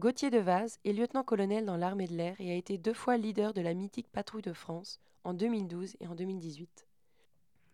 Gauthier 0.00 0.30
de 0.30 0.38
Vaz 0.38 0.78
est 0.86 0.94
lieutenant-colonel 0.94 1.66
dans 1.66 1.76
l'armée 1.76 2.06
de 2.06 2.14
l'air 2.14 2.34
et 2.38 2.50
a 2.50 2.54
été 2.54 2.78
deux 2.78 2.94
fois 2.94 3.18
leader 3.18 3.52
de 3.52 3.60
la 3.60 3.74
mythique 3.74 4.10
patrouille 4.10 4.40
de 4.40 4.54
France 4.54 4.98
en 5.24 5.34
2012 5.34 5.96
et 6.00 6.06
en 6.06 6.14
2018. 6.14 6.86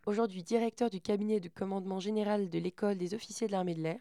Aujourd'hui 0.06 0.42
directeur 0.42 0.91
du 0.91 1.00
cabinet 1.00 1.38
du 1.38 1.50
commandement 1.50 2.00
général 2.00 2.50
de 2.50 2.58
l'école 2.58 2.98
des 2.98 3.14
officiers 3.14 3.46
de 3.46 3.52
l'armée 3.52 3.77
de 3.77 3.83
l'air, 3.83 4.00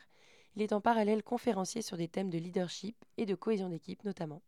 il 0.55 0.63
est 0.63 0.73
en 0.73 0.81
parallèle 0.81 1.21
conférencier 1.21 1.83
sur 1.83 1.97
des 1.97 2.07
thèmes 2.07 2.31
de 2.31 2.39
leadership 2.39 2.95
et 3.17 3.27
de 3.27 3.35
cohésion 3.35 3.69
d'équipe 3.69 4.03
notamment. 4.03 4.41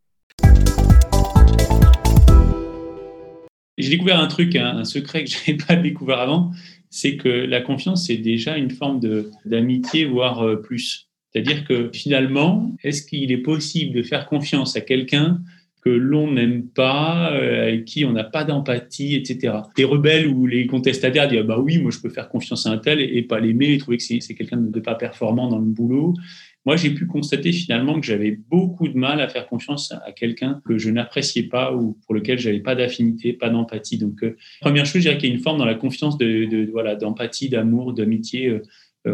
J'ai 3.78 3.90
découvert 3.90 4.20
un 4.20 4.28
truc, 4.28 4.56
un, 4.56 4.86
secret 4.86 5.24
que 5.24 5.30
je 5.30 5.52
n'avais 5.52 5.64
pas 5.64 5.76
découvert 5.76 6.18
avant, 6.18 6.50
c'est 6.90 7.16
que 7.16 7.30
la 7.30 7.62
confiance, 7.62 8.08
c'est 8.08 8.18
déjà 8.18 8.58
une 8.58 8.72
forme 8.72 9.00
d'amitié, 9.46 10.06
voire 10.06 10.44
euh, 10.44 10.56
plus. 10.56 11.07
C'est-à-dire 11.32 11.66
que 11.66 11.90
finalement, 11.94 12.76
est-ce 12.84 13.06
qu'il 13.06 13.32
est 13.32 13.38
possible 13.38 13.96
de 13.96 14.04
faire 14.04 14.26
confiance 14.28 14.76
à 14.76 14.82
quelqu'un 14.82 15.42
que 15.84 15.90
l'on 15.90 16.32
n'aime 16.32 16.68
pas, 16.68 17.32
euh, 17.34 17.68
avec 17.68 17.86
qui 17.86 18.04
on 18.04 18.12
n'a 18.12 18.24
pas 18.24 18.44
d'empathie, 18.44 19.16
etc. 19.16 19.54
Les 19.78 19.84
rebelles 19.84 20.28
ou 20.28 20.46
les 20.46 20.68
contestataires 20.68 21.28
disent 21.28 21.40
ah 21.42 21.44
bah 21.44 21.60
oui, 21.60 21.78
moi 21.78 21.92
je 21.92 22.00
peux 22.00 22.10
faire 22.10 22.30
confiance 22.30 22.66
à 22.66 22.72
un 22.72 22.78
tel 22.78 23.00
et, 23.00 23.22
pas 23.22 23.40
l'aimer 23.40 23.74
et 23.74 23.78
trouver 23.78 23.98
que 23.98 24.04
c'est 24.04 24.20
quelqu'un 24.34 24.58
de 24.58 24.80
pas 24.80 24.96
performant 24.96 25.48
dans 25.48 25.60
le 25.60 25.66
boulot. 25.66 26.14
Moi, 26.68 26.76
j'ai 26.76 26.90
pu 26.90 27.08
constater 27.08 27.54
finalement 27.54 27.98
que 27.98 28.06
j'avais 28.06 28.32
beaucoup 28.32 28.90
de 28.90 28.98
mal 28.98 29.22
à 29.22 29.30
faire 29.30 29.48
confiance 29.48 29.94
à 30.06 30.12
quelqu'un 30.12 30.62
que 30.66 30.78
je 30.78 30.90
n'appréciais 30.90 31.44
pas 31.44 31.74
ou 31.74 31.98
pour 32.06 32.14
lequel 32.14 32.38
j'avais 32.40 32.60
pas 32.60 32.76
d'affinité, 32.76 33.32
pas 33.32 33.50
d'empathie. 33.50 33.98
Donc, 33.98 34.22
euh, 34.22 34.36
première 34.60 34.86
chose, 34.86 34.96
je 34.96 35.08
dirais 35.08 35.18
qu'il 35.18 35.30
y 35.30 35.32
a 35.32 35.36
une 35.36 35.42
forme 35.42 35.60
dans 35.60 35.66
la 35.66 35.76
confiance 35.76 36.18
de, 36.18 36.70
voilà 36.74 36.96
d'empathie, 36.96 37.48
d'amour, 37.48 37.94
d'amitié. 37.94 38.50
Euh, 38.50 38.64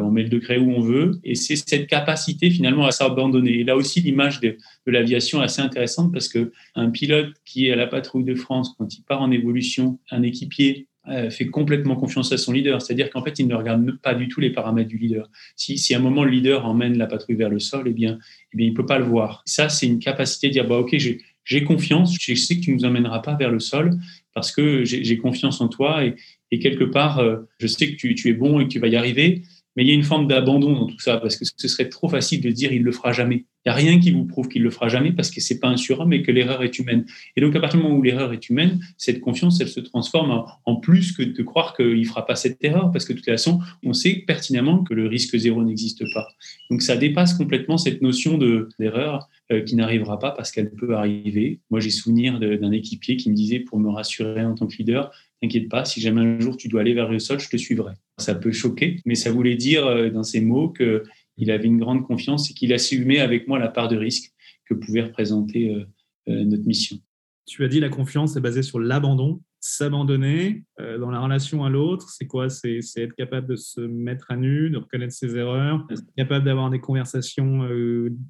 on 0.01 0.11
met 0.11 0.23
le 0.23 0.29
degré 0.29 0.57
où 0.57 0.71
on 0.71 0.79
veut. 0.79 1.19
Et 1.23 1.35
c'est 1.35 1.55
cette 1.55 1.87
capacité 1.87 2.49
finalement 2.49 2.85
à 2.85 2.91
s'abandonner. 2.91 3.59
Et 3.59 3.63
là 3.63 3.75
aussi, 3.75 4.01
l'image 4.01 4.39
de, 4.39 4.57
l'aviation 4.85 5.41
est 5.41 5.45
assez 5.45 5.61
intéressante 5.61 6.11
parce 6.11 6.27
que 6.27 6.51
un 6.75 6.89
pilote 6.89 7.33
qui 7.45 7.67
est 7.67 7.71
à 7.71 7.75
la 7.75 7.87
patrouille 7.87 8.23
de 8.23 8.35
France, 8.35 8.73
quand 8.77 8.95
il 8.95 9.03
part 9.03 9.21
en 9.21 9.31
évolution, 9.31 9.99
un 10.11 10.23
équipier 10.23 10.87
euh, 11.09 11.29
fait 11.29 11.47
complètement 11.47 11.97
confiance 11.97 12.31
à 12.31 12.37
son 12.37 12.53
leader. 12.53 12.81
C'est-à-dire 12.81 13.09
qu'en 13.09 13.21
fait, 13.21 13.37
il 13.37 13.47
ne 13.47 13.55
regarde 13.55 13.99
pas 14.01 14.15
du 14.15 14.29
tout 14.29 14.39
les 14.39 14.51
paramètres 14.51 14.87
du 14.87 14.97
leader. 14.97 15.29
Si, 15.57 15.77
si 15.77 15.93
à 15.93 15.97
un 15.97 16.01
moment 16.01 16.23
le 16.23 16.31
leader 16.31 16.65
emmène 16.65 16.97
la 16.97 17.07
patrouille 17.07 17.35
vers 17.35 17.49
le 17.49 17.59
sol, 17.59 17.83
eh 17.87 17.91
bien, 17.91 18.19
eh 18.53 18.57
bien 18.57 18.67
il 18.67 18.69
ne 18.69 18.75
peut 18.75 18.85
pas 18.85 18.99
le 18.99 19.03
voir. 19.03 19.43
Ça, 19.45 19.67
c'est 19.67 19.85
une 19.85 19.99
capacité 19.99 20.47
de 20.47 20.53
dire, 20.53 20.65
bah, 20.65 20.77
OK, 20.77 20.95
j'ai 20.95 21.63
confiance, 21.65 22.15
je 22.17 22.33
sais 22.35 22.55
que 22.55 22.61
tu 22.61 22.71
ne 22.71 22.77
nous 22.77 22.85
emmèneras 22.85 23.19
pas 23.19 23.35
vers 23.35 23.51
le 23.51 23.59
sol 23.59 23.99
parce 24.33 24.53
que 24.53 24.85
j'ai 24.85 25.17
confiance 25.17 25.59
en 25.59 25.67
toi 25.67 26.05
et, 26.05 26.15
quelque 26.59 26.83
part, 26.83 27.17
euh, 27.17 27.37
je 27.57 27.65
sais 27.65 27.91
que 27.91 27.95
tu, 27.95 28.13
tu, 28.13 28.29
es 28.29 28.33
bon 28.33 28.59
et 28.59 28.65
que 28.65 28.69
tu 28.69 28.79
vas 28.79 28.87
y 28.87 28.95
arriver. 28.95 29.41
Mais 29.75 29.83
il 29.83 29.87
y 29.87 29.91
a 29.91 29.95
une 29.95 30.03
forme 30.03 30.27
d'abandon 30.27 30.73
dans 30.73 30.85
tout 30.85 30.99
ça, 30.99 31.17
parce 31.17 31.35
que 31.35 31.45
ce 31.45 31.67
serait 31.67 31.89
trop 31.89 32.07
facile 32.07 32.41
de 32.41 32.49
dire 32.49 32.71
il 32.71 32.83
le 32.83 32.91
fera 32.91 33.11
jamais. 33.11 33.45
Il 33.65 33.69
n'y 33.69 33.71
a 33.71 33.75
rien 33.75 33.99
qui 33.99 34.11
vous 34.11 34.25
prouve 34.25 34.49
qu'il 34.49 34.61
le 34.61 34.69
fera 34.69 34.89
jamais, 34.89 35.13
parce 35.13 35.31
que 35.31 35.39
c'est 35.39 35.59
pas 35.59 35.69
un 35.69 35.77
surhomme 35.77 36.11
et 36.11 36.21
que 36.21 36.31
l'erreur 36.31 36.63
est 36.63 36.77
humaine. 36.79 37.05
Et 37.37 37.41
donc, 37.41 37.55
à 37.55 37.61
partir 37.61 37.79
du 37.79 37.85
moment 37.85 37.97
où 37.97 38.01
l'erreur 38.01 38.33
est 38.33 38.49
humaine, 38.49 38.79
cette 38.97 39.21
confiance, 39.21 39.61
elle 39.61 39.69
se 39.69 39.79
transforme 39.79 40.43
en, 40.65 40.75
plus 40.75 41.13
que 41.13 41.23
de 41.23 41.43
croire 41.43 41.73
qu'il 41.75 41.99
ne 41.99 42.03
fera 42.03 42.25
pas 42.25 42.35
cette 42.35 42.61
erreur, 42.63 42.91
parce 42.91 43.05
que 43.05 43.13
de 43.13 43.19
toute 43.19 43.25
façon, 43.25 43.59
on 43.83 43.93
sait 43.93 44.23
pertinemment 44.27 44.83
que 44.83 44.93
le 44.93 45.07
risque 45.07 45.37
zéro 45.37 45.63
n'existe 45.63 46.03
pas. 46.13 46.27
Donc, 46.69 46.81
ça 46.81 46.97
dépasse 46.97 47.33
complètement 47.33 47.77
cette 47.77 48.01
notion 48.01 48.37
d'erreur 48.79 49.29
euh, 49.51 49.61
qui 49.61 49.75
n'arrivera 49.75 50.19
pas 50.19 50.31
parce 50.31 50.51
qu'elle 50.51 50.71
peut 50.71 50.95
arriver. 50.95 51.61
Moi, 51.69 51.79
j'ai 51.79 51.89
souvenir 51.89 52.39
d'un 52.39 52.71
équipier 52.71 53.15
qui 53.15 53.29
me 53.29 53.35
disait, 53.35 53.59
pour 53.59 53.79
me 53.79 53.89
rassurer 53.89 54.43
en 54.43 54.55
tant 54.55 54.67
que 54.67 54.75
leader, 54.77 55.09
T'inquiète 55.43 55.67
pas, 55.67 55.83
si 55.83 55.99
jamais 55.99 56.21
un 56.21 56.39
jour 56.39 56.55
tu 56.55 56.69
dois 56.69 56.79
aller 56.79 56.93
vers 56.93 57.11
le 57.11 57.19
sol, 57.19 57.37
je 57.37 57.49
te 57.49 57.57
suivrai. 57.57 57.95
Ça 58.17 58.33
peut 58.33 58.53
choquer, 58.53 59.01
mais 59.05 59.15
ça 59.15 59.29
voulait 59.29 59.57
dire 59.57 59.85
euh, 59.85 60.09
dans 60.09 60.23
ces 60.23 60.39
mots 60.39 60.69
qu'il 60.69 61.51
avait 61.51 61.67
une 61.67 61.79
grande 61.79 62.07
confiance 62.07 62.49
et 62.49 62.53
qu'il 62.53 62.71
assumait 62.71 63.19
avec 63.19 63.45
moi 63.49 63.59
la 63.59 63.67
part 63.67 63.89
de 63.89 63.97
risque 63.97 64.31
que 64.63 64.73
pouvait 64.73 65.01
représenter 65.01 65.75
euh, 65.75 65.83
euh, 66.29 66.45
notre 66.45 66.65
mission. 66.65 66.97
Tu 67.45 67.65
as 67.65 67.67
dit 67.67 67.81
la 67.81 67.89
confiance 67.89 68.37
est 68.37 68.39
basée 68.39 68.61
sur 68.61 68.79
l'abandon. 68.79 69.41
S'abandonner 69.59 70.63
dans 70.77 71.09
la 71.09 71.21
relation 71.21 71.63
à 71.63 71.69
l'autre, 71.69 72.09
c'est 72.09 72.25
quoi? 72.25 72.49
C'est 72.49 72.81
être 72.97 73.15
capable 73.15 73.47
de 73.47 73.55
se 73.55 73.79
mettre 73.79 74.25
à 74.29 74.35
nu, 74.35 74.69
de 74.69 74.77
reconnaître 74.77 75.13
ses 75.13 75.37
erreurs, 75.37 75.85
être 75.89 76.03
capable 76.17 76.43
d'avoir 76.43 76.69
des 76.69 76.81
conversations 76.81 77.65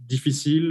difficiles, 0.08 0.70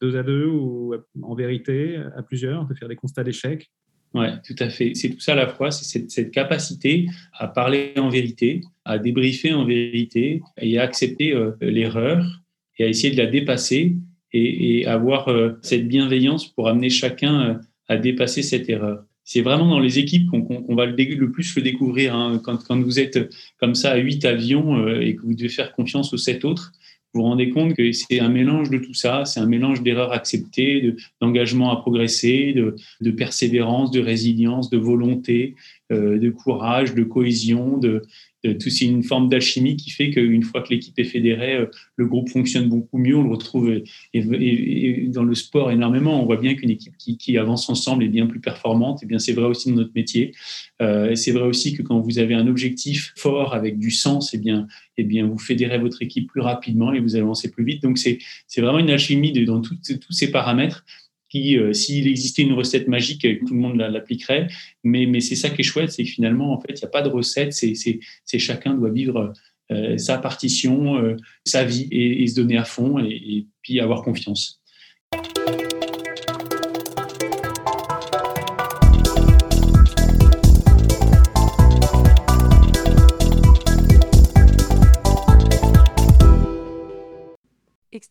deux 0.00 0.16
à 0.16 0.24
deux 0.24 0.46
ou 0.46 0.94
en 1.22 1.34
vérité, 1.36 1.96
à 2.16 2.24
plusieurs, 2.24 2.66
de 2.66 2.74
faire 2.74 2.88
des 2.88 2.96
constats 2.96 3.22
d'échec. 3.22 3.70
Oui, 4.12 4.26
tout 4.44 4.56
à 4.58 4.68
fait. 4.68 4.94
C'est 4.94 5.10
tout 5.10 5.20
ça 5.20 5.32
à 5.32 5.36
la 5.36 5.46
fois, 5.46 5.70
c'est 5.70 6.10
cette, 6.10 6.30
capacité 6.32 7.06
à 7.32 7.46
parler 7.46 7.92
en 7.96 8.08
vérité, 8.08 8.62
à 8.84 8.98
débriefer 8.98 9.52
en 9.52 9.64
vérité 9.64 10.42
et 10.60 10.78
à 10.78 10.82
accepter 10.82 11.32
euh, 11.32 11.52
l'erreur 11.60 12.42
et 12.78 12.84
à 12.84 12.88
essayer 12.88 13.12
de 13.12 13.18
la 13.18 13.26
dépasser 13.26 13.96
et, 14.32 14.84
avoir 14.86 15.28
euh, 15.28 15.52
cette 15.62 15.86
bienveillance 15.86 16.48
pour 16.48 16.68
amener 16.68 16.90
chacun 16.90 17.40
euh, 17.40 17.54
à 17.86 17.98
dépasser 17.98 18.42
cette 18.42 18.68
erreur. 18.68 19.04
C'est 19.22 19.42
vraiment 19.42 19.68
dans 19.68 19.78
les 19.78 20.00
équipes 20.00 20.28
qu'on 20.28 20.74
va 20.74 20.86
le, 20.86 21.30
plus 21.30 21.54
le 21.54 21.62
découvrir. 21.62 22.16
Hein. 22.16 22.40
Quand, 22.42 22.80
vous 22.80 22.98
êtes 22.98 23.32
comme 23.58 23.76
ça 23.76 23.92
à 23.92 23.96
huit 23.96 24.24
avions 24.24 24.88
et 24.98 25.14
que 25.14 25.22
vous 25.22 25.34
devez 25.34 25.48
faire 25.48 25.72
confiance 25.72 26.12
aux 26.12 26.16
sept 26.16 26.44
autres, 26.44 26.72
vous 27.12 27.22
vous 27.22 27.26
rendez 27.26 27.50
compte 27.50 27.74
que 27.74 27.90
c'est 27.90 28.20
un 28.20 28.28
mélange 28.28 28.70
de 28.70 28.78
tout 28.78 28.94
ça, 28.94 29.24
c'est 29.24 29.40
un 29.40 29.46
mélange 29.46 29.82
d'erreurs 29.82 30.12
acceptées, 30.12 30.94
d'engagement 31.20 31.72
à 31.72 31.76
progresser, 31.76 32.54
de, 33.00 33.10
persévérance, 33.10 33.90
de 33.90 34.00
résilience, 34.00 34.70
de 34.70 34.78
volonté, 34.78 35.56
euh, 35.90 36.18
de 36.18 36.30
courage, 36.30 36.94
de 36.94 37.02
cohésion, 37.02 37.78
de, 37.78 38.02
c'est 38.42 38.84
une 38.86 39.02
forme 39.02 39.28
d'alchimie 39.28 39.76
qui 39.76 39.90
fait 39.90 40.10
qu'une 40.10 40.42
fois 40.42 40.62
que 40.62 40.70
l'équipe 40.70 40.98
est 40.98 41.04
fédérée, 41.04 41.56
euh, 41.56 41.66
le 41.96 42.06
groupe 42.06 42.28
fonctionne 42.30 42.68
beaucoup 42.68 42.98
mieux. 42.98 43.16
On 43.16 43.22
le 43.22 43.30
retrouve 43.30 43.82
et, 44.14 45.08
dans 45.08 45.24
le 45.24 45.34
sport 45.34 45.70
énormément. 45.70 46.22
On 46.22 46.26
voit 46.26 46.38
bien 46.38 46.54
qu'une 46.54 46.70
équipe 46.70 46.96
qui, 46.96 47.38
avance 47.38 47.68
ensemble 47.68 48.04
est 48.04 48.08
bien 48.08 48.26
plus 48.26 48.40
performante. 48.40 49.02
Et 49.02 49.06
bien, 49.06 49.18
c'est 49.18 49.32
vrai 49.32 49.46
aussi 49.46 49.70
dans 49.70 49.76
notre 49.76 49.92
métier. 49.94 50.32
Euh, 50.80 51.14
c'est 51.14 51.32
vrai 51.32 51.44
aussi 51.44 51.76
que 51.76 51.82
quand 51.82 52.00
vous 52.00 52.18
avez 52.18 52.34
un 52.34 52.46
objectif 52.46 53.12
fort 53.16 53.54
avec 53.54 53.78
du 53.78 53.90
sens, 53.90 54.34
et 54.34 54.36
eh 54.36 54.40
bien, 54.40 54.66
et 54.96 55.04
bien, 55.04 55.26
vous 55.26 55.38
fédérez 55.38 55.78
votre 55.78 56.02
équipe 56.02 56.28
plus 56.28 56.40
rapidement 56.40 56.92
et 56.92 57.00
vous 57.00 57.16
avancez 57.16 57.50
plus 57.50 57.64
vite. 57.64 57.82
Donc, 57.82 57.98
c'est 57.98 58.18
vraiment 58.58 58.78
une 58.78 58.90
alchimie 58.90 59.32
de, 59.32 59.44
dans 59.44 59.60
tous 59.60 59.78
ces 60.10 60.30
paramètres 60.30 60.84
qui, 61.30 61.56
euh, 61.56 61.72
s'il 61.72 62.08
existait 62.08 62.42
une 62.42 62.52
recette 62.52 62.88
magique, 62.88 63.26
tout 63.46 63.54
le 63.54 63.60
monde 63.60 63.76
l'appliquerait. 63.78 64.48
Mais, 64.84 65.06
mais 65.06 65.20
c'est 65.20 65.36
ça 65.36 65.48
qui 65.48 65.62
est 65.62 65.64
chouette, 65.64 65.92
c'est 65.92 66.04
que 66.04 66.10
finalement, 66.10 66.52
en 66.52 66.60
fait, 66.60 66.72
il 66.72 66.80
n'y 66.82 66.84
a 66.84 66.88
pas 66.88 67.02
de 67.02 67.08
recette, 67.08 67.54
c'est 67.54 68.38
chacun 68.38 68.74
doit 68.74 68.90
vivre 68.90 69.32
euh, 69.70 69.96
sa 69.96 70.18
partition, 70.18 70.98
euh, 70.98 71.16
sa 71.44 71.64
vie 71.64 71.88
et, 71.92 72.26
se 72.26 72.34
donner 72.34 72.56
à 72.56 72.64
fond 72.64 72.98
et, 72.98 73.10
et 73.12 73.46
puis 73.62 73.78
avoir 73.80 74.02
confiance. 74.02 74.59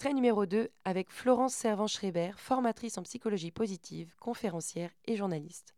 Extrait 0.02 0.14
numéro 0.14 0.46
2 0.46 0.70
avec 0.86 1.12
Florence 1.12 1.54
Servan-Schreiber, 1.56 2.32
formatrice 2.38 2.98
en 2.98 3.04
psychologie 3.04 3.52
positive, 3.52 4.14
conférencière 4.18 4.92
et 5.06 5.18
journaliste. 5.18 5.76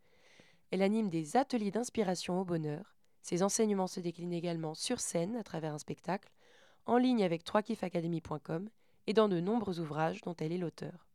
Elle 0.69 0.83
anime 0.83 1.09
des 1.09 1.38
ateliers 1.38 1.71
d'inspiration 1.71 2.39
au 2.39 2.45
bonheur. 2.45 2.95
Ses 3.23 3.41
enseignements 3.41 3.88
se 3.88 4.00
déclinent 4.00 4.31
également 4.31 4.75
sur 4.75 5.00
scène 5.00 5.35
à 5.38 5.44
travers 5.44 5.73
un 5.73 5.79
spectacle, 5.79 6.29
en 6.85 7.00
ligne 7.00 7.23
avec 7.23 7.44
3kifacademy.com 7.44 8.69
et 9.07 9.13
dans 9.13 9.27
de 9.27 9.39
nombreux 9.39 9.79
ouvrages 9.79 10.21
dont 10.21 10.35
elle 10.39 10.51
est 10.51 10.59
l'auteur. 10.59 11.07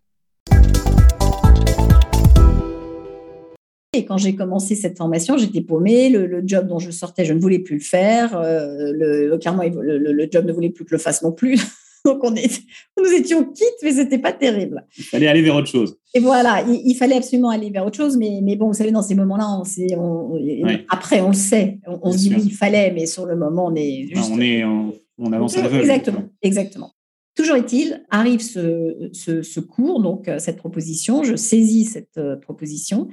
Et 3.93 4.05
quand 4.05 4.17
j'ai 4.17 4.35
commencé 4.35 4.75
cette 4.75 4.99
formation, 4.99 5.39
j'étais 5.39 5.61
paumée. 5.61 6.09
Le, 6.09 6.43
job 6.45 6.67
dont 6.67 6.81
je 6.81 6.91
sortais, 6.91 7.25
je 7.25 7.35
ne 7.35 7.41
voulais 7.41 7.61
plus 7.61 7.77
le 7.77 7.85
faire. 7.85 8.37
Euh, 8.37 8.91
le, 8.93 9.29
le, 9.29 10.29
job 10.29 10.45
ne 10.45 10.53
voulait 10.53 10.71
plus 10.71 10.85
que 10.85 10.91
je 10.91 10.97
le 10.97 11.01
fasse 11.01 11.23
non 11.23 11.31
plus. 11.31 11.61
Donc, 12.07 12.21
on 12.23 12.35
est, 12.37 12.63
nous 12.97 13.11
étions 13.13 13.45
quittes, 13.45 13.83
mais 13.83 13.93
c'était 13.93 14.19
pas 14.19 14.33
terrible. 14.33 14.87
Il 14.97 15.05
fallait 15.05 15.27
aller 15.27 15.43
vers 15.43 15.57
autre 15.57 15.67
chose. 15.67 15.99
Et 16.15 16.21
voilà, 16.21 16.65
il, 16.67 16.95
fallait 16.95 17.17
absolument 17.17 17.51
aller 17.51 17.69
vers 17.71 17.85
autre 17.85 17.97
chose. 17.97 18.17
Mais, 18.17 18.41
mais 18.43 18.55
bon, 18.55 18.69
vous 18.69 18.75
savez, 18.75 18.93
dans 18.93 19.03
ces 19.03 19.17
moments-là, 19.17 19.61
on, 19.99 20.85
après, 20.89 21.21
on 21.21 21.29
le 21.29 21.35
sait. 21.35 21.81
On, 21.87 22.13
se 22.13 22.19
dit 22.19 22.33
oui, 22.35 22.43
il 22.47 22.53
fallait, 22.53 22.93
mais 22.93 23.07
sur 23.07 23.27
le 23.27 23.37
moment, 23.37 23.67
on 23.67 23.75
est 23.75 24.07
juste. 24.09 24.31
on, 24.33 24.41
est, 24.41 24.65
on, 24.65 25.33
avance 25.33 25.59
à 25.59 25.63
l'aveugle. 25.63 25.83
Exactement, 25.83 26.23
exactement. 26.43 26.93
Toujours 27.35 27.57
est-il, 27.57 28.07
arrive 28.09 28.41
ce, 28.41 29.11
ce, 29.13 29.43
ce, 29.43 29.61
cours, 29.61 30.01
donc 30.01 30.27
euh, 30.27 30.39
cette 30.39 30.57
proposition, 30.57 31.23
je 31.23 31.37
saisis 31.37 31.85
cette 31.85 32.17
euh, 32.17 32.37
proposition 32.37 33.09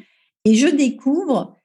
et 0.46 0.56
je 0.56 0.68
découvre 0.68 1.58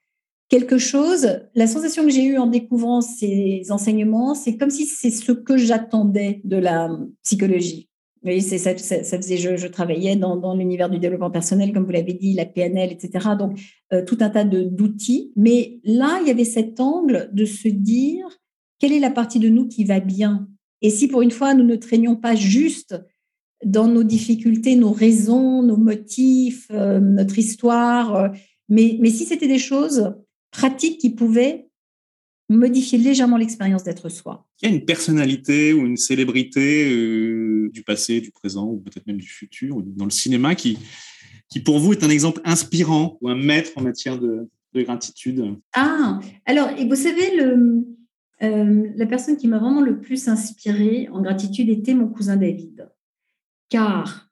quelque 0.49 0.79
chose. 0.79 1.41
La 1.55 1.67
sensation 1.67 2.05
que 2.05 2.11
j'ai 2.11 2.25
eue 2.25 2.39
en 2.39 2.47
découvrant 2.47 3.01
ces 3.01 3.63
enseignements, 3.71 4.35
c'est 4.35 4.57
comme 4.57 4.71
si 4.71 4.87
c'est 4.87 5.11
ce 5.11 5.33
que 5.33 5.57
j'attendais 5.57 6.41
de 6.45 6.57
la 6.57 6.91
psychologie. 7.23 7.89
Vous 8.23 8.31
voyez, 8.31 8.41
ça, 8.41 8.75
faisait, 8.75 9.37
je, 9.37 9.67
travaillais 9.69 10.17
dans, 10.17 10.55
l'univers 10.55 10.91
du 10.91 10.99
développement 10.99 11.31
personnel, 11.31 11.73
comme 11.73 11.85
vous 11.85 11.93
l'avez 11.93 12.15
dit, 12.15 12.35
la 12.35 12.47
PNL, 12.47 12.91
etc. 12.91 13.29
Donc, 13.39 13.61
euh, 13.93 14.05
tout 14.05 14.19
un 14.21 14.29
tas 14.29 14.43
d'outils. 14.43 15.33
Mais 15.37 15.79
là, 15.85 16.19
il 16.21 16.27
y 16.27 16.31
avait 16.31 16.45
cet 16.45 16.81
angle 16.81 17.31
de 17.33 17.45
se 17.45 17.69
dire 17.69 18.27
quelle 18.81 18.93
est 18.93 18.99
la 18.99 19.11
partie 19.11 19.39
de 19.39 19.49
nous 19.49 19.69
qui 19.69 19.85
va 19.85 20.01
bien? 20.01 20.49
Et 20.83 20.91
si 20.91 21.07
pour 21.07 21.23
une 21.23 21.31
fois, 21.31 21.55
nous 21.55 21.65
ne 21.65 21.77
traînions 21.77 22.17
pas 22.17 22.35
juste 22.35 22.97
dans 23.65 23.87
nos 23.87 24.05
difficultés, 24.05 24.75
nos 24.75 24.93
raisons, 24.93 25.63
nos 25.63 25.77
motifs, 25.77 26.69
euh, 26.73 27.01
notre 27.01 27.39
histoire, 27.39 28.15
euh, 28.17 28.29
mais 28.69 29.11
si 29.11 29.25
c'était 29.25 29.49
des 29.49 29.59
choses 29.59 30.13
pratiques 30.51 30.99
qui 30.99 31.11
pouvaient 31.11 31.69
modifier 32.49 32.99
légèrement 32.99 33.37
l'expérience 33.37 33.85
d'être 33.85 34.09
soi. 34.09 34.47
Il 34.63 34.69
y 34.69 34.73
a 34.73 34.75
une 34.75 34.85
personnalité 34.85 35.73
ou 35.73 35.85
une 35.85 35.97
célébrité 35.97 36.91
euh, 36.91 37.71
du 37.73 37.83
passé, 37.83 38.21
du 38.21 38.31
présent 38.31 38.67
ou 38.67 38.79
peut-être 38.79 39.07
même 39.07 39.19
du 39.19 39.29
futur 39.29 39.77
ou 39.77 39.83
dans 39.83 40.07
le 40.07 40.11
cinéma 40.11 40.55
qui, 40.55 40.79
qui 41.51 41.61
pour 41.61 41.79
vous 41.79 41.93
est 41.93 42.03
un 42.05 42.11
exemple 42.11 42.41
inspirant 42.45 43.19
ou 43.21 43.29
un 43.29 43.35
maître 43.35 43.73
en 43.77 43.83
matière 43.83 44.19
de, 44.19 44.49
de 44.73 44.83
gratitude 44.83 45.57
Ah, 45.75 46.21
alors, 46.47 46.71
et 46.71 46.87
vous 46.87 46.97
savez, 46.97 47.37
le, 47.37 47.87
euh, 48.43 48.89
la 48.95 49.07
personne 49.07 49.37
qui 49.37 49.49
m'a 49.49 49.59
vraiment 49.59 49.83
le 49.83 50.01
plus 50.01 50.29
inspirée 50.29 51.09
en 51.13 51.21
gratitude 51.21 51.69
était 51.69 51.95
mon 51.95 52.09
cousin 52.09 52.37
David. 52.37 52.89
Car 53.69 54.28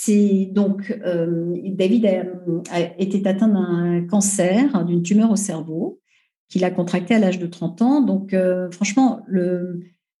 c'est 0.00 0.48
donc 0.52 0.96
euh, 1.04 1.56
David 1.70 2.06
a, 2.06 2.80
été 2.98 3.26
atteint 3.26 3.48
d'un 3.48 4.06
cancer, 4.06 4.84
d'une 4.84 5.02
tumeur 5.02 5.32
au 5.32 5.36
cerveau, 5.36 6.00
qu'il 6.48 6.64
a 6.64 6.70
contracté 6.70 7.14
à 7.14 7.18
l'âge 7.18 7.40
de 7.40 7.46
30 7.46 7.82
ans. 7.82 8.00
Donc, 8.00 8.32
euh, 8.32 8.70
franchement, 8.70 9.26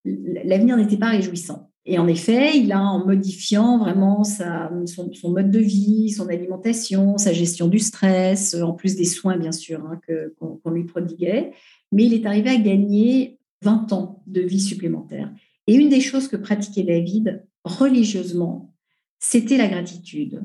l'avenir 0.04 0.76
n'était 0.76 0.96
pas 0.96 1.10
réjouissant. 1.10 1.70
Et 1.86 1.98
en 1.98 2.08
effet, 2.08 2.58
il 2.58 2.72
a, 2.72 2.80
en 2.80 3.06
modifiant 3.06 3.78
vraiment 3.78 4.24
son, 4.24 5.30
mode 5.30 5.50
de 5.52 5.60
vie, 5.60 6.10
son 6.10 6.28
alimentation, 6.28 7.16
sa 7.16 7.32
gestion 7.32 7.68
du 7.68 7.78
stress, 7.78 8.54
en 8.54 8.72
plus 8.72 8.96
des 8.96 9.04
soins, 9.04 9.36
bien 9.36 9.52
sûr, 9.52 9.80
hein, 9.86 10.00
qu'on 10.38 10.70
lui 10.70 10.84
prodiguait, 10.84 11.52
mais 11.92 12.04
il 12.04 12.14
est 12.14 12.26
arrivé 12.26 12.50
à 12.50 12.56
gagner 12.56 13.38
20 13.62 13.92
ans 13.92 14.22
de 14.26 14.40
vie 14.40 14.60
supplémentaire. 14.60 15.32
Et 15.68 15.74
une 15.74 15.88
des 15.88 16.00
choses 16.00 16.26
que 16.26 16.36
pratiquait 16.36 16.82
David 16.82 17.44
religieusement, 17.64 18.74
c'était 19.18 19.56
la 19.56 19.68
gratitude. 19.68 20.42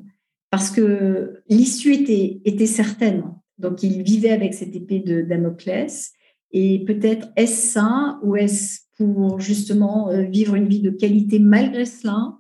Parce 0.50 0.70
que 0.70 1.42
l'issue 1.50 1.94
était, 1.94 2.42
était 2.46 2.68
certaine. 2.68 3.24
Donc, 3.58 3.82
il 3.84 4.04
vivait 4.04 4.32
avec 4.32 4.54
cette 4.54 4.76
épée 4.76 5.00
de 5.00 5.22
Damoclès. 5.22 6.12
Et 6.52 6.84
peut-être 6.86 7.30
est-ce 7.36 7.72
ça 7.74 8.20
ou 8.22 8.36
est-ce 8.36 8.82
pour 8.98 9.40
justement 9.40 10.10
euh, 10.10 10.22
vivre 10.22 10.56
une 10.56 10.68
vie 10.68 10.82
de 10.82 10.92
qualité 10.92 11.40
malgré 11.40 11.86
cela 11.86 12.36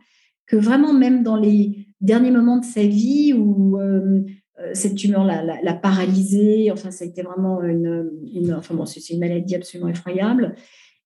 que 0.46 0.56
vraiment 0.56 0.94
même 0.94 1.24
dans 1.24 1.38
les 1.38 1.88
derniers 2.02 2.32
moments 2.32 2.60
de 2.60 2.66
sa 2.66 2.84
vie 2.84 3.34
où 3.34 3.80
euh, 3.80 4.22
euh, 4.60 4.70
cette 4.74 4.96
tumeur 4.96 5.24
l'a 5.24 5.74
paralysé, 5.74 6.70
enfin 6.72 6.92
ça 6.92 7.06
a 7.06 7.08
été 7.08 7.24
vraiment 7.24 7.64
une 7.64 8.54
enfin 8.56 8.76
bon, 8.76 8.86
c'est 8.86 9.10
une 9.10 9.20
maladie 9.20 9.56
absolument 9.56 9.90
effroyable, 9.90 10.56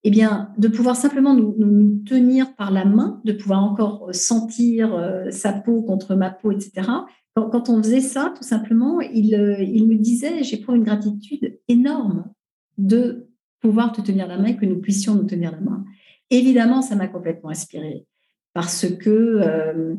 eh 0.08 0.10
bien, 0.10 0.54
de 0.58 0.70
pouvoir 0.70 0.96
simplement 0.96 1.34
nous, 1.34 2.02
tenir 2.06 2.56
par 2.56 2.72
la 2.72 2.86
main, 2.86 3.20
de 3.26 3.34
pouvoir 3.34 3.62
encore 3.62 4.08
sentir 4.16 4.96
euh, 4.96 5.30
sa 5.32 5.52
peau 5.52 5.82
contre 5.82 6.16
ma 6.16 6.30
peau, 6.30 6.54
etc. 6.54 6.90
Quand, 7.36 7.68
on 7.68 7.84
faisait 7.84 8.00
ça, 8.00 8.34
tout 8.34 8.46
simplement, 8.46 9.02
il, 9.02 9.36
euh, 9.36 9.58
me 9.58 9.96
disait, 9.96 10.44
j'éprouve 10.44 10.78
une 10.78 10.86
gratitude 10.86 11.60
énorme 11.68 12.32
de 12.78 13.28
pouvoir 13.60 13.92
te 13.92 14.00
tenir 14.00 14.28
la 14.28 14.38
main 14.38 14.46
et 14.46 14.56
que 14.56 14.66
nous 14.66 14.80
puissions 14.80 15.14
nous 15.14 15.26
tenir 15.26 15.52
la 15.52 15.60
main. 15.60 15.84
Évidemment, 16.30 16.82
ça 16.82 16.96
m'a 16.96 17.10
complètement 17.10 17.50
inspirée 17.50 18.06
parce 18.54 18.88
que 18.88 19.10
euh, 19.10 19.94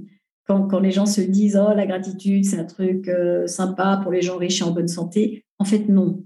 quand, 0.46 0.68
quand, 0.68 0.80
les 0.80 0.90
gens 0.90 1.04
se 1.04 1.20
disent, 1.20 1.60
oh, 1.62 1.74
la 1.76 1.84
gratitude, 1.84 2.46
c'est 2.46 2.58
un 2.58 2.64
truc 2.64 3.10
sympa 3.44 4.00
pour 4.02 4.10
les 4.10 4.22
gens 4.22 4.38
riches 4.38 4.62
et 4.62 4.64
en 4.64 4.70
bonne 4.70 4.88
santé, 4.88 5.44
en 5.58 5.66
fait, 5.66 5.86
non. 5.90 6.24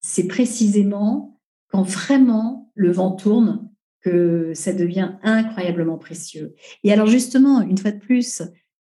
C'est 0.00 0.26
précisément 0.26 1.39
quand 1.70 1.82
vraiment 1.82 2.72
le 2.74 2.90
vent 2.90 3.12
tourne 3.12 3.68
que 4.00 4.52
ça 4.54 4.72
devient 4.72 5.12
incroyablement 5.22 5.98
précieux. 5.98 6.54
Et 6.84 6.92
alors 6.92 7.06
justement, 7.06 7.60
une 7.60 7.78
fois 7.78 7.92
de 7.92 7.98
plus, 7.98 8.42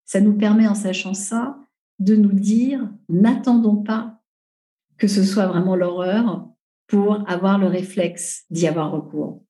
ça 0.05 0.21
nous 0.21 0.33
permet 0.33 0.67
en 0.67 0.75
sachant 0.75 1.13
ça 1.13 1.57
de 1.99 2.15
nous 2.15 2.33
dire, 2.33 2.89
n'attendons 3.09 3.77
pas 3.77 4.21
que 4.97 5.07
ce 5.07 5.23
soit 5.23 5.47
vraiment 5.47 5.75
l'horreur 5.75 6.47
pour 6.87 7.29
avoir 7.29 7.57
le 7.57 7.67
réflexe 7.67 8.45
d'y 8.49 8.67
avoir 8.67 8.91
recours. 8.91 9.42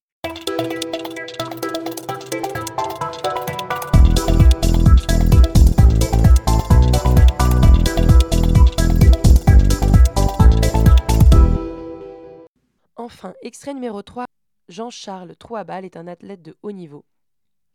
Extrait 13.42 13.74
numéro 13.74 14.02
3, 14.02 14.26
Jean-Charles 14.68 15.36
Trouabal 15.36 15.86
est 15.86 15.98
un 15.98 16.08
athlète 16.08 16.42
de 16.42 16.56
haut 16.62 16.72
niveau. 16.72 17.06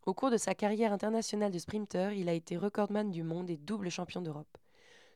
Au 0.05 0.13
cours 0.15 0.31
de 0.31 0.37
sa 0.37 0.55
carrière 0.55 0.93
internationale 0.93 1.53
de 1.53 1.59
sprinter, 1.59 2.13
il 2.17 2.29
a 2.29 2.33
été 2.33 2.57
recordman 2.57 3.11
du 3.11 3.23
monde 3.23 3.51
et 3.51 3.57
double 3.57 3.91
champion 3.91 4.21
d'Europe. 4.21 4.59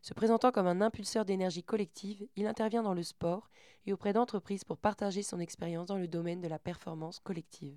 Se 0.00 0.14
présentant 0.14 0.50
comme 0.50 0.66
un 0.66 0.80
impulseur 0.80 1.24
d'énergie 1.24 1.62
collective, 1.62 2.26
il 2.36 2.46
intervient 2.46 2.82
dans 2.82 2.94
le 2.94 3.02
sport 3.02 3.50
et 3.86 3.92
auprès 3.92 4.12
d'entreprises 4.12 4.64
pour 4.64 4.78
partager 4.78 5.22
son 5.22 5.38
expérience 5.38 5.86
dans 5.86 5.98
le 5.98 6.08
domaine 6.08 6.40
de 6.40 6.48
la 6.48 6.58
performance 6.58 7.20
collective. 7.20 7.76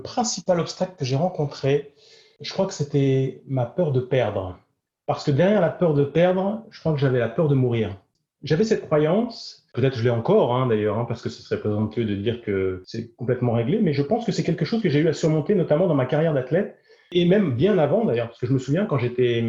Le 0.00 0.04
principal 0.04 0.60
obstacle 0.60 0.96
que 0.96 1.04
j'ai 1.04 1.16
rencontré, 1.16 1.94
je 2.40 2.52
crois 2.52 2.66
que 2.66 2.74
c'était 2.74 3.42
ma 3.46 3.66
peur 3.66 3.92
de 3.92 4.00
perdre. 4.00 4.58
Parce 5.06 5.24
que 5.24 5.30
derrière 5.30 5.60
la 5.60 5.70
peur 5.70 5.94
de 5.94 6.04
perdre, 6.04 6.64
je 6.70 6.80
crois 6.80 6.92
que 6.92 6.98
j'avais 6.98 7.18
la 7.18 7.28
peur 7.28 7.48
de 7.48 7.54
mourir. 7.54 7.96
J'avais 8.42 8.64
cette 8.64 8.82
croyance, 8.86 9.66
peut-être 9.74 9.96
je 9.96 10.04
l'ai 10.04 10.10
encore 10.10 10.54
hein, 10.54 10.66
d'ailleurs, 10.66 10.98
hein, 10.98 11.04
parce 11.06 11.22
que 11.22 11.28
ce 11.28 11.42
serait 11.42 11.58
présomptueux 11.58 12.04
de 12.04 12.14
dire 12.14 12.40
que 12.42 12.82
c'est 12.86 13.14
complètement 13.16 13.52
réglé, 13.52 13.80
mais 13.80 13.92
je 13.92 14.02
pense 14.02 14.24
que 14.24 14.32
c'est 14.32 14.44
quelque 14.44 14.64
chose 14.64 14.80
que 14.80 14.88
j'ai 14.88 15.00
eu 15.00 15.08
à 15.08 15.12
surmonter, 15.12 15.54
notamment 15.54 15.88
dans 15.88 15.96
ma 15.96 16.06
carrière 16.06 16.34
d'athlète, 16.34 16.76
et 17.10 17.24
même 17.24 17.56
bien 17.56 17.78
avant 17.78 18.04
d'ailleurs, 18.04 18.28
parce 18.28 18.38
que 18.38 18.46
je 18.46 18.52
me 18.52 18.58
souviens 18.58 18.84
quand 18.86 18.98
j'étais 18.98 19.44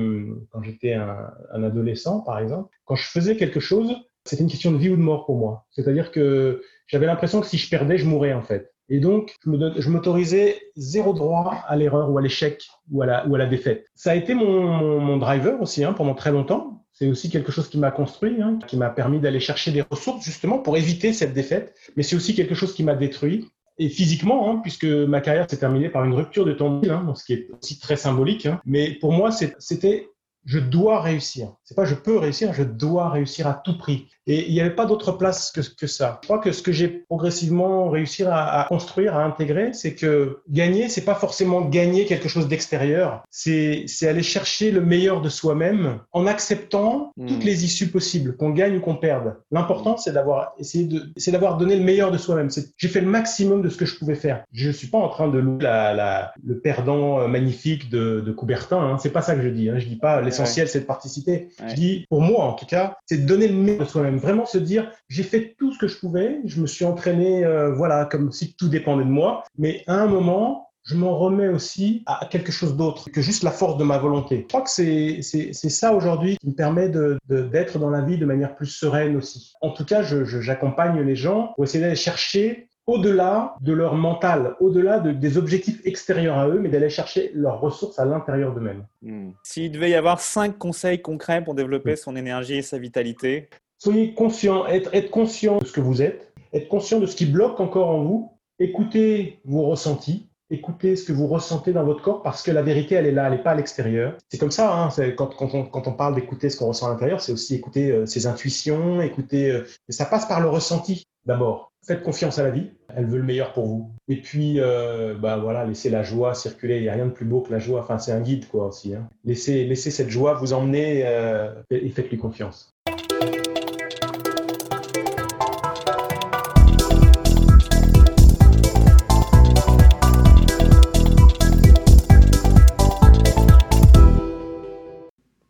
quand 0.51 0.63
j'étais 0.63 0.93
un, 0.93 1.63
adolescent, 1.63 2.21
par 2.21 2.39
exemple, 2.39 2.69
quand 2.85 2.95
je 2.95 3.07
faisais 3.07 3.35
quelque 3.35 3.59
chose, 3.59 3.95
c'était 4.25 4.43
une 4.43 4.49
question 4.49 4.71
de 4.71 4.77
vie 4.77 4.89
ou 4.89 4.95
de 4.95 5.01
mort 5.01 5.25
pour 5.25 5.37
moi. 5.37 5.65
C'est-à-dire 5.69 6.11
que 6.11 6.61
j'avais 6.87 7.05
l'impression 7.05 7.41
que 7.41 7.47
si 7.47 7.57
je 7.57 7.69
perdais, 7.69 7.97
je 7.97 8.05
mourrais 8.05 8.33
en 8.33 8.41
fait. 8.41 8.71
Et 8.91 8.99
donc, 8.99 9.35
je 9.45 9.89
m'autorisais 9.89 10.59
zéro 10.75 11.13
droit 11.13 11.63
à 11.67 11.75
l'erreur 11.75 12.09
ou 12.11 12.17
à 12.17 12.21
l'échec 12.23 12.65
ou, 12.89 13.03
à 13.03 13.05
la, 13.05 13.27
ou 13.27 13.35
à 13.35 13.37
la 13.37 13.45
défaite. 13.45 13.85
Ça 13.93 14.11
a 14.11 14.15
été 14.15 14.33
mon, 14.33 14.61
mon, 14.63 14.99
mon 14.99 15.17
driver 15.17 15.61
aussi 15.61 15.83
hein, 15.83 15.93
pendant 15.93 16.15
très 16.15 16.31
longtemps. 16.31 16.78
C'est 16.99 17.07
aussi 17.07 17.29
quelque 17.29 17.53
chose 17.53 17.69
qui 17.69 17.77
m'a 17.77 17.91
construit, 17.91 18.41
hein, 18.41 18.59
qui 18.67 18.75
m'a 18.75 18.89
permis 18.89 19.21
d'aller 19.21 19.39
chercher 19.39 19.71
des 19.71 19.81
ressources 19.81 20.25
justement 20.25 20.59
pour 20.59 20.75
éviter 20.75 21.13
cette 21.13 21.33
défaite. 21.33 21.73
Mais 21.95 22.03
c'est 22.03 22.17
aussi 22.17 22.35
quelque 22.35 22.55
chose 22.55 22.73
qui 22.73 22.83
m'a 22.83 22.93
détruit. 22.93 23.47
Et 23.77 23.87
physiquement, 23.87 24.51
hein, 24.51 24.59
puisque 24.61 24.83
ma 24.83 25.21
carrière 25.21 25.49
s'est 25.49 25.55
terminée 25.55 25.87
par 25.87 26.03
une 26.03 26.13
rupture 26.13 26.43
de 26.43 26.51
tendine, 26.51 26.91
hein, 26.91 27.13
ce 27.15 27.23
qui 27.23 27.31
est 27.31 27.47
aussi 27.57 27.79
très 27.79 27.95
symbolique. 27.95 28.49
Mais 28.65 28.95
pour 28.95 29.13
moi, 29.13 29.31
c'était 29.31 30.09
je 30.43 30.59
dois 30.59 31.01
réussir. 31.01 31.53
C'est 31.63 31.75
pas 31.75 31.85
je 31.85 31.95
peux 31.95 32.17
réussir, 32.17 32.53
je 32.53 32.63
dois 32.63 33.09
réussir 33.09 33.47
à 33.47 33.53
tout 33.53 33.77
prix. 33.77 34.09
Et 34.29 34.47
il 34.47 34.53
n'y 34.53 34.61
avait 34.61 34.75
pas 34.75 34.85
d'autre 34.85 35.11
place 35.13 35.51
que, 35.51 35.61
que 35.75 35.87
ça. 35.87 36.19
Je 36.21 36.27
crois 36.27 36.37
que 36.37 36.51
ce 36.51 36.61
que 36.61 36.71
j'ai 36.71 36.87
progressivement 36.87 37.89
réussi 37.89 38.23
à, 38.23 38.61
à, 38.61 38.65
construire, 38.65 39.15
à 39.15 39.23
intégrer, 39.23 39.73
c'est 39.73 39.95
que 39.95 40.41
gagner, 40.47 40.87
c'est 40.87 41.03
pas 41.03 41.15
forcément 41.15 41.61
gagner 41.61 42.05
quelque 42.05 42.29
chose 42.29 42.47
d'extérieur. 42.47 43.23
C'est, 43.31 43.85
aller 44.03 44.21
chercher 44.21 44.69
le 44.69 44.81
meilleur 44.81 45.21
de 45.21 45.29
soi-même 45.29 45.99
en 46.11 46.27
acceptant 46.27 47.11
mmh. 47.17 47.25
toutes 47.25 47.43
les 47.43 47.65
issues 47.65 47.87
possibles, 47.87 48.37
qu'on 48.37 48.51
gagne 48.51 48.77
ou 48.77 48.81
qu'on 48.81 48.95
perde. 48.95 49.35
L'important, 49.51 49.97
c'est 49.97 50.13
d'avoir 50.13 50.53
essayé 50.59 50.85
de, 50.85 51.11
c'est 51.17 51.31
d'avoir 51.31 51.57
donné 51.57 51.75
le 51.75 51.83
meilleur 51.83 52.11
de 52.11 52.19
soi-même. 52.19 52.49
J'ai 52.77 52.87
fait 52.87 53.01
le 53.01 53.07
maximum 53.07 53.63
de 53.63 53.69
ce 53.69 53.77
que 53.77 53.85
je 53.87 53.97
pouvais 53.97 54.13
faire. 54.13 54.43
Je 54.53 54.69
suis 54.69 54.87
pas 54.87 54.99
en 54.99 55.09
train 55.09 55.27
de 55.27 55.39
louer 55.39 55.63
la, 55.63 55.95
la, 55.95 56.33
le 56.45 56.59
perdant 56.59 57.19
euh, 57.19 57.27
magnifique 57.27 57.89
de, 57.89 58.21
de 58.21 58.31
Coubertin. 58.31 58.77
Hein. 58.77 58.97
C'est 58.99 59.09
pas 59.09 59.23
ça 59.23 59.33
que 59.33 59.41
je 59.41 59.49
dis. 59.49 59.69
Hein. 59.69 59.79
Je 59.79 59.87
dis 59.87 59.97
pas 59.97 60.21
l'essentiel, 60.21 60.67
ouais. 60.67 60.71
c'est 60.71 60.81
de 60.81 60.85
participer. 60.85 61.49
Ouais. 61.59 61.69
Je 61.69 61.73
dis, 61.73 62.05
pour 62.09 62.21
moi 62.21 62.45
en 62.45 62.53
tout 62.53 62.67
cas, 62.67 62.97
c'est 63.07 63.17
de 63.17 63.25
donner 63.25 63.47
le 63.47 63.55
meilleur 63.55 63.85
de 63.85 63.89
soi-même 63.89 64.18
vraiment 64.19 64.45
se 64.45 64.57
dire 64.57 64.91
j'ai 65.07 65.23
fait 65.23 65.55
tout 65.57 65.73
ce 65.73 65.79
que 65.79 65.87
je 65.87 65.97
pouvais, 65.97 66.39
je 66.45 66.61
me 66.61 66.67
suis 66.67 66.85
entraîné, 66.85 67.43
euh, 67.43 67.73
voilà, 67.73 68.05
comme 68.05 68.31
si 68.31 68.53
tout 68.55 68.69
dépendait 68.69 69.05
de 69.05 69.09
moi, 69.09 69.43
mais 69.57 69.83
à 69.87 69.95
un 69.95 70.07
moment, 70.07 70.69
je 70.83 70.95
m'en 70.95 71.17
remets 71.17 71.49
aussi 71.49 72.03
à 72.07 72.25
quelque 72.25 72.51
chose 72.51 72.75
d'autre 72.75 73.09
que 73.11 73.21
juste 73.21 73.43
la 73.43 73.51
force 73.51 73.77
de 73.77 73.83
ma 73.83 73.97
volonté. 73.97 74.41
Je 74.41 74.47
crois 74.47 74.61
que 74.61 74.69
c'est, 74.69 75.21
ça 75.53 75.93
aujourd'hui 75.93 76.37
qui 76.37 76.47
me 76.47 76.53
permet 76.53 76.89
d'être 76.89 77.77
dans 77.77 77.89
la 77.89 78.01
vie 78.01 78.17
de 78.17 78.25
manière 78.25 78.55
plus 78.55 78.65
sereine 78.65 79.15
aussi. 79.15 79.53
En 79.61 79.71
tout 79.71 79.85
cas, 79.85 80.01
je, 80.01 80.25
je, 80.25 80.41
j'accompagne 80.41 80.99
les 81.01 81.15
gens 81.15 81.51
pour 81.55 81.65
essayer 81.65 81.83
d'aller 81.83 81.95
chercher 81.95 82.69
au-delà 82.89 83.55
de 83.61 83.71
leur 83.71 83.93
mental, 83.93 84.55
au-delà 84.59 84.99
de, 84.99 85.11
des 85.11 85.37
objectifs 85.37 85.79
extérieurs 85.85 86.39
à 86.39 86.47
eux, 86.47 86.59
mais 86.59 86.69
d'aller 86.69 86.89
chercher 86.89 87.29
leurs 87.35 87.61
ressources 87.61 87.99
à 87.99 88.05
l'intérieur 88.05 88.51
d'eux-mêmes. 88.55 88.83
Mmh. 89.03 89.29
S'il 89.43 89.71
devait 89.71 89.91
y 89.91 89.95
avoir 89.95 90.19
cinq 90.19 90.57
conseils 90.57 90.99
concrets 90.99 91.43
pour 91.43 91.53
développer 91.53 91.95
son 91.95 92.15
énergie 92.15 92.55
et 92.55 92.61
sa 92.63 92.79
vitalité, 92.79 93.47
Soyez 93.79 94.13
conscient, 94.13 94.67
être, 94.67 94.93
être 94.93 95.09
conscient 95.09 95.57
de 95.57 95.65
ce 95.65 95.71
que 95.71 95.79
vous 95.79 96.01
êtes, 96.01 96.33
être 96.51 96.67
conscient 96.67 96.99
de 96.99 97.05
ce 97.05 97.15
qui 97.15 97.25
bloque 97.25 97.61
encore 97.61 97.89
en 97.89 98.03
vous, 98.03 98.31
écoutez 98.59 99.39
vos 99.45 99.69
ressentis, 99.69 100.29
écoutez 100.49 100.97
ce 100.97 101.05
que 101.05 101.13
vous 101.13 101.27
ressentez 101.27 101.71
dans 101.71 101.85
votre 101.85 102.01
corps 102.01 102.21
parce 102.21 102.43
que 102.43 102.51
la 102.51 102.61
vérité, 102.61 102.95
elle 102.95 103.05
est 103.05 103.13
là, 103.13 103.27
elle 103.27 103.37
n'est 103.37 103.43
pas 103.43 103.51
à 103.51 103.55
l'extérieur. 103.55 104.17
C'est 104.27 104.37
comme 104.37 104.51
ça, 104.51 104.75
hein, 104.75 104.89
quand, 105.17 105.33
quand, 105.33 105.55
on, 105.55 105.63
quand 105.63 105.87
on 105.87 105.93
parle 105.93 106.15
d'écouter 106.15 106.49
ce 106.49 106.57
qu'on 106.57 106.67
ressent 106.67 106.87
à 106.87 106.89
l'intérieur, 106.89 107.21
c'est 107.21 107.31
aussi 107.31 107.55
écouter 107.55 107.89
euh, 107.89 108.05
ses 108.05 108.27
intuitions, 108.27 109.01
écouter. 109.01 109.49
Euh, 109.49 109.65
ça 109.87 110.05
passe 110.05 110.27
par 110.27 110.41
le 110.41 110.49
ressenti 110.49 111.05
d'abord. 111.25 111.71
Faites 111.85 112.03
confiance 112.03 112.37
à 112.37 112.43
la 112.43 112.51
vie, 112.51 112.71
elle 112.93 113.05
veut 113.05 113.17
le 113.17 113.23
meilleur 113.23 113.53
pour 113.53 113.65
vous. 113.65 113.89
Et 114.09 114.21
puis, 114.21 114.59
euh, 114.59 115.15
bah 115.15 115.37
voilà, 115.37 115.65
laissez 115.65 115.89
la 115.89 116.03
joie 116.03 116.33
circuler. 116.33 116.77
Il 116.77 116.83
n'y 116.83 116.89
a 116.89 116.93
rien 116.93 117.05
de 117.05 117.11
plus 117.11 117.25
beau 117.25 117.41
que 117.41 117.51
la 117.51 117.59
joie. 117.59 117.79
Enfin, 117.79 117.97
c'est 117.97 118.11
un 118.11 118.19
guide 118.19 118.47
quoi 118.47 118.67
aussi. 118.67 118.93
Hein. 118.93 119.07
Laissez, 119.23 119.63
laissez 119.63 119.89
cette 119.89 120.09
joie 120.09 120.33
vous 120.33 120.53
emmener 120.53 121.03
euh, 121.05 121.53
et 121.69 121.89
faites-lui 121.89 122.17
confiance. 122.17 122.73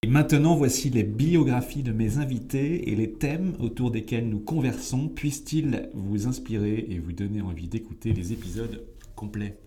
Maintenant, 0.10 0.56
voici 0.56 0.90
les 0.90 1.04
biographies 1.04 1.84
de 1.84 1.92
mes 1.92 2.18
invités 2.18 2.90
et 2.90 2.96
les 2.96 3.14
thèmes 3.14 3.54
autour 3.60 3.92
desquels 3.92 4.28
nous 4.28 4.40
conversons. 4.40 5.08
Puissent-ils 5.08 5.88
vous 5.94 6.26
inspirer 6.26 6.88
et 6.90 6.98
vous 6.98 7.12
donner 7.14 7.42
envie 7.42 7.68
d'écouter 7.68 8.12
les 8.12 8.34
épisodes 8.34 8.88
complets? 9.16 9.60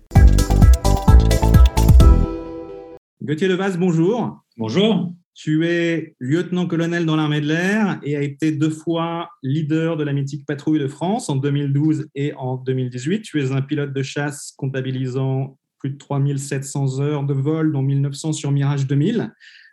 Gauthier 3.22 3.46
Levaz, 3.46 3.78
bonjour. 3.78 4.42
Bonjour. 4.56 5.14
Tu 5.32 5.64
es 5.64 6.16
lieutenant-colonel 6.18 7.06
dans 7.06 7.14
l'armée 7.14 7.40
de 7.40 7.46
l'air 7.46 8.00
et 8.02 8.16
a 8.16 8.22
été 8.22 8.50
deux 8.50 8.70
fois 8.70 9.28
leader 9.44 9.96
de 9.96 10.02
la 10.02 10.12
mythique 10.12 10.44
patrouille 10.44 10.80
de 10.80 10.88
France 10.88 11.30
en 11.30 11.36
2012 11.36 12.08
et 12.16 12.34
en 12.34 12.56
2018. 12.56 13.22
Tu 13.22 13.40
es 13.40 13.52
un 13.52 13.62
pilote 13.62 13.92
de 13.92 14.02
chasse 14.02 14.54
comptabilisant 14.56 15.56
plus 15.78 15.90
de 15.90 15.98
3700 15.98 17.00
heures 17.00 17.22
de 17.22 17.32
vol, 17.32 17.72
dont 17.72 17.82
1900 17.82 18.32
sur 18.32 18.50
Mirage 18.50 18.88
2000 18.88 19.32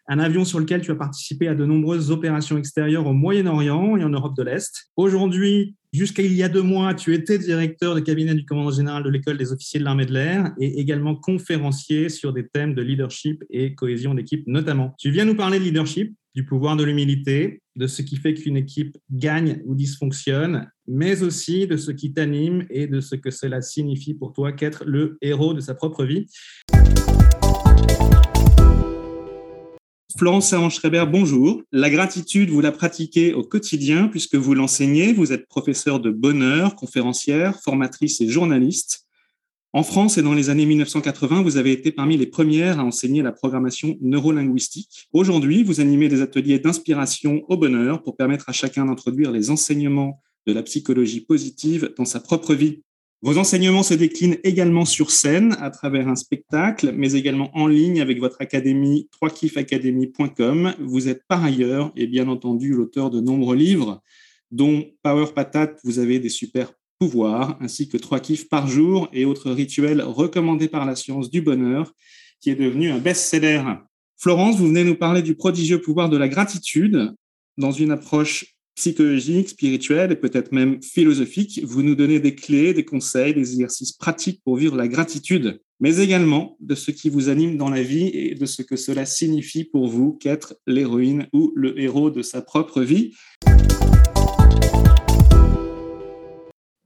un 0.09 0.17
avion 0.17 0.43
sur 0.43 0.59
lequel 0.59 0.81
tu 0.81 0.89
as 0.89 0.95
participé 0.95 1.47
à 1.47 1.55
de 1.55 1.65
nombreuses 1.65 2.09
opérations 2.09 2.57
extérieures 2.57 3.05
au 3.05 3.13
Moyen-Orient 3.13 3.95
et 3.95 4.03
en 4.03 4.09
Europe 4.09 4.35
de 4.35 4.41
l'Est. 4.41 4.89
Aujourd'hui, 4.97 5.75
jusqu'à 5.93 6.23
il 6.23 6.33
y 6.33 6.41
a 6.41 6.49
deux 6.49 6.63
mois, 6.63 6.95
tu 6.95 7.13
étais 7.13 7.37
directeur 7.37 7.93
de 7.93 7.99
cabinet 7.99 8.33
du 8.33 8.43
commandant 8.43 8.71
général 8.71 9.03
de 9.03 9.09
l'école 9.09 9.37
des 9.37 9.53
officiers 9.53 9.79
de 9.79 9.85
l'armée 9.85 10.07
de 10.07 10.13
l'air 10.13 10.51
et 10.59 10.79
également 10.79 11.15
conférencier 11.15 12.09
sur 12.09 12.33
des 12.33 12.47
thèmes 12.47 12.73
de 12.73 12.81
leadership 12.81 13.43
et 13.51 13.75
cohésion 13.75 14.15
d'équipe 14.15 14.43
notamment. 14.47 14.95
Tu 14.97 15.11
viens 15.11 15.25
nous 15.25 15.35
parler 15.35 15.59
de 15.59 15.63
leadership, 15.63 16.15
du 16.33 16.43
pouvoir 16.43 16.75
de 16.75 16.83
l'humilité, 16.83 17.61
de 17.75 17.85
ce 17.85 18.01
qui 18.01 18.15
fait 18.15 18.33
qu'une 18.33 18.57
équipe 18.57 18.97
gagne 19.11 19.61
ou 19.65 19.75
dysfonctionne, 19.75 20.71
mais 20.87 21.21
aussi 21.21 21.67
de 21.67 21.77
ce 21.77 21.91
qui 21.91 22.13
t'anime 22.13 22.65
et 22.71 22.87
de 22.87 22.99
ce 22.99 23.15
que 23.15 23.29
cela 23.29 23.61
signifie 23.61 24.15
pour 24.15 24.33
toi 24.33 24.53
qu'être 24.53 24.85
le 24.85 25.19
héros 25.21 25.53
de 25.53 25.59
sa 25.59 25.75
propre 25.75 26.03
vie. 26.03 26.25
Florence 30.17 30.49
Servan-Schreiber, 30.49 31.05
bonjour. 31.07 31.61
La 31.71 31.91
gratitude, 31.91 32.49
vous 32.49 32.61
la 32.61 32.71
pratiquez 32.71 33.33
au 33.33 33.43
quotidien 33.43 34.07
puisque 34.07 34.35
vous 34.35 34.55
l'enseignez. 34.55 35.13
Vous 35.13 35.31
êtes 35.31 35.47
professeur 35.47 35.99
de 35.99 36.09
bonheur, 36.09 36.75
conférencière, 36.75 37.59
formatrice 37.61 38.19
et 38.19 38.27
journaliste. 38.27 39.05
En 39.71 39.83
France 39.83 40.17
et 40.17 40.23
dans 40.23 40.33
les 40.33 40.49
années 40.49 40.65
1980, 40.65 41.43
vous 41.43 41.57
avez 41.57 41.71
été 41.71 41.91
parmi 41.91 42.17
les 42.17 42.25
premières 42.25 42.79
à 42.79 42.83
enseigner 42.83 43.21
la 43.21 43.31
programmation 43.31 43.97
neurolinguistique. 44.01 45.07
Aujourd'hui, 45.13 45.63
vous 45.63 45.79
animez 45.79 46.09
des 46.09 46.21
ateliers 46.21 46.57
d'inspiration 46.57 47.43
au 47.47 47.55
bonheur 47.55 48.01
pour 48.01 48.17
permettre 48.17 48.49
à 48.49 48.51
chacun 48.51 48.85
d'introduire 48.85 49.31
les 49.31 49.51
enseignements 49.51 50.23
de 50.47 50.53
la 50.53 50.63
psychologie 50.63 51.21
positive 51.21 51.93
dans 51.97 52.05
sa 52.05 52.19
propre 52.19 52.55
vie. 52.55 52.81
Vos 53.21 53.37
enseignements 53.37 53.83
se 53.83 53.93
déclinent 53.93 54.37
également 54.45 54.85
sur 54.85 55.11
scène 55.11 55.57
à 55.59 55.71
travers 55.71 56.07
un 56.07 56.15
spectacle, 56.15 56.93
mais 56.95 57.13
également 57.13 57.51
en 57.53 57.67
ligne 57.67 57.99
avec 57.99 58.17
votre 58.17 58.41
académie 58.41 59.09
3kifacademy.com. 59.21 60.75
Vous 60.79 61.09
êtes 61.09 61.23
par 61.27 61.43
ailleurs, 61.43 61.91
et 61.97 62.07
bien 62.07 62.29
entendu, 62.29 62.73
l'auteur 62.73 63.09
de 63.09 63.19
nombreux 63.19 63.57
livres, 63.57 64.01
dont 64.51 64.85
Power 65.03 65.33
Patate, 65.35 65.81
vous 65.83 65.99
avez 65.99 66.19
des 66.19 66.29
super 66.29 66.71
pouvoirs, 66.97 67.57
ainsi 67.59 67.89
que 67.89 67.97
3 67.97 68.21
kiffs 68.21 68.47
par 68.47 68.69
jour 68.69 69.09
et 69.11 69.25
autres 69.25 69.51
rituels 69.51 70.01
recommandés 70.01 70.69
par 70.69 70.85
la 70.85 70.95
science 70.95 71.29
du 71.29 71.41
bonheur, 71.41 71.91
qui 72.39 72.51
est 72.51 72.55
devenu 72.55 72.89
un 72.89 72.99
best-seller. 72.99 73.61
Florence, 74.17 74.55
vous 74.55 74.67
venez 74.67 74.85
nous 74.85 74.95
parler 74.95 75.21
du 75.21 75.35
prodigieux 75.35 75.81
pouvoir 75.81 76.09
de 76.09 76.15
la 76.15 76.29
gratitude 76.29 77.13
dans 77.57 77.71
une 77.71 77.91
approche 77.91 78.55
psychologique, 78.75 79.49
spirituelle 79.49 80.11
et 80.11 80.15
peut-être 80.15 80.51
même 80.51 80.81
philosophique. 80.81 81.61
Vous 81.63 81.83
nous 81.83 81.95
donnez 81.95 82.19
des 82.19 82.35
clés, 82.35 82.73
des 82.73 82.85
conseils, 82.85 83.33
des 83.33 83.53
exercices 83.53 83.91
pratiques 83.91 84.41
pour 84.43 84.55
vivre 84.55 84.75
la 84.75 84.87
gratitude, 84.87 85.59
mais 85.79 85.97
également 85.97 86.57
de 86.59 86.75
ce 86.75 86.91
qui 86.91 87.09
vous 87.09 87.29
anime 87.29 87.57
dans 87.57 87.69
la 87.69 87.81
vie 87.81 88.07
et 88.13 88.35
de 88.35 88.45
ce 88.45 88.61
que 88.61 88.75
cela 88.75 89.05
signifie 89.05 89.63
pour 89.63 89.87
vous 89.87 90.13
qu'être 90.13 90.55
l'héroïne 90.67 91.27
ou 91.33 91.51
le 91.55 91.79
héros 91.79 92.09
de 92.09 92.21
sa 92.21 92.41
propre 92.41 92.81
vie. 92.81 93.13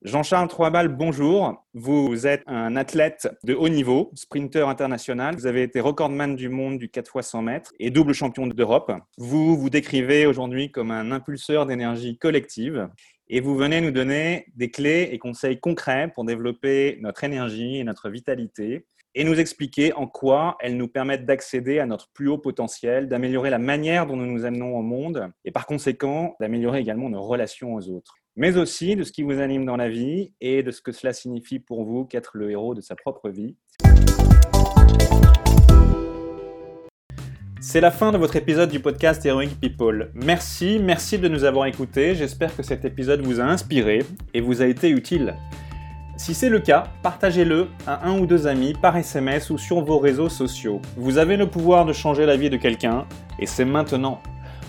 Jean-Charles 0.03 0.49
Troisbal, 0.49 0.89
bonjour. 0.89 1.65
Vous 1.73 2.27
êtes 2.27 2.43
un 2.45 2.75
athlète 2.75 3.29
de 3.45 3.53
haut 3.53 3.69
niveau, 3.69 4.11
sprinter 4.15 4.67
international. 4.67 5.33
Vous 5.35 5.45
avez 5.45 5.63
été 5.63 5.79
recordman 5.79 6.35
du 6.35 6.49
monde 6.49 6.77
du 6.77 6.89
4 6.89 7.19
x 7.19 7.27
100 7.29 7.41
mètres 7.41 7.71
et 7.79 7.89
double 7.89 8.11
champion 8.11 8.45
d'Europe. 8.45 8.91
Vous 9.17 9.55
vous 9.55 9.69
décrivez 9.69 10.25
aujourd'hui 10.25 10.71
comme 10.71 10.91
un 10.91 11.13
impulseur 11.13 11.65
d'énergie 11.65 12.17
collective 12.17 12.89
et 13.29 13.39
vous 13.39 13.55
venez 13.55 13.79
nous 13.79 13.91
donner 13.91 14.47
des 14.57 14.69
clés 14.69 15.07
et 15.13 15.19
conseils 15.19 15.61
concrets 15.61 16.11
pour 16.13 16.25
développer 16.25 16.97
notre 16.99 17.23
énergie 17.23 17.77
et 17.77 17.85
notre 17.85 18.09
vitalité 18.09 18.85
et 19.15 19.23
nous 19.23 19.39
expliquer 19.39 19.93
en 19.93 20.07
quoi 20.07 20.57
elles 20.59 20.75
nous 20.75 20.89
permettent 20.89 21.25
d'accéder 21.25 21.79
à 21.79 21.85
notre 21.85 22.11
plus 22.11 22.27
haut 22.27 22.37
potentiel, 22.37 23.07
d'améliorer 23.07 23.49
la 23.49 23.59
manière 23.59 24.05
dont 24.05 24.17
nous 24.17 24.25
nous 24.25 24.43
amenons 24.43 24.75
au 24.75 24.81
monde 24.81 25.31
et 25.45 25.51
par 25.51 25.65
conséquent 25.65 26.35
d'améliorer 26.41 26.79
également 26.79 27.09
nos 27.09 27.21
relations 27.21 27.73
aux 27.75 27.87
autres 27.87 28.15
mais 28.35 28.57
aussi 28.57 28.95
de 28.95 29.03
ce 29.03 29.11
qui 29.11 29.21
vous 29.21 29.39
anime 29.39 29.65
dans 29.65 29.75
la 29.75 29.89
vie 29.89 30.33
et 30.41 30.63
de 30.63 30.71
ce 30.71 30.81
que 30.81 30.91
cela 30.91 31.13
signifie 31.13 31.59
pour 31.59 31.83
vous 31.83 32.05
qu'être 32.05 32.31
le 32.33 32.51
héros 32.51 32.73
de 32.73 32.81
sa 32.81 32.95
propre 32.95 33.29
vie. 33.29 33.55
C'est 37.61 37.79
la 37.79 37.91
fin 37.91 38.11
de 38.11 38.17
votre 38.17 38.35
épisode 38.35 38.69
du 38.69 38.79
podcast 38.79 39.25
Heroic 39.25 39.55
People. 39.61 40.11
Merci, 40.13 40.79
merci 40.79 41.17
de 41.17 41.29
nous 41.29 41.45
avoir 41.45 41.65
écoutés. 41.67 42.13
J'espère 42.13 42.55
que 42.55 42.63
cet 42.63 42.83
épisode 42.83 43.21
vous 43.21 43.39
a 43.39 43.43
inspiré 43.43 43.99
et 44.33 44.41
vous 44.41 44.61
a 44.61 44.65
été 44.65 44.89
utile. 44.89 45.35
Si 46.17 46.33
c'est 46.33 46.49
le 46.49 46.59
cas, 46.59 46.85
partagez-le 47.01 47.67
à 47.87 48.07
un 48.07 48.19
ou 48.19 48.25
deux 48.25 48.47
amis 48.47 48.73
par 48.73 48.97
SMS 48.97 49.49
ou 49.49 49.57
sur 49.57 49.81
vos 49.81 49.97
réseaux 49.97 50.29
sociaux. 50.29 50.81
Vous 50.97 51.17
avez 51.17 51.37
le 51.37 51.47
pouvoir 51.47 51.85
de 51.85 51.93
changer 51.93 52.25
la 52.25 52.35
vie 52.35 52.49
de 52.49 52.57
quelqu'un 52.57 53.05
et 53.39 53.45
c'est 53.45 53.65
maintenant. 53.65 54.21